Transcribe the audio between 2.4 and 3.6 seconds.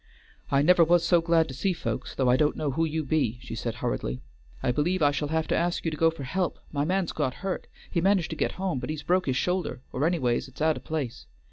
know who you be," she